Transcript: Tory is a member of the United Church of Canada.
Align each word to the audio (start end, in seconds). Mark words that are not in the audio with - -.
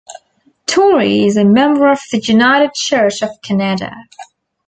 Tory 0.65 1.27
is 1.27 1.37
a 1.37 1.45
member 1.45 1.87
of 1.91 1.99
the 2.11 2.17
United 2.17 2.73
Church 2.73 3.21
of 3.21 3.39
Canada. 3.43 3.91